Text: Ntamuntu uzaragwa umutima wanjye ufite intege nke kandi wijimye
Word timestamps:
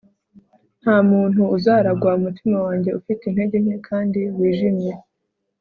Ntamuntu 0.81 1.41
uzaragwa 1.55 2.09
umutima 2.19 2.57
wanjye 2.65 2.89
ufite 2.99 3.21
intege 3.25 3.55
nke 3.63 3.77
kandi 3.87 4.19
wijimye 4.37 4.91